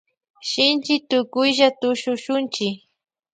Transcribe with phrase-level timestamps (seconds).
[0.49, 2.67] Shinchi tukuylla tushuchunchi.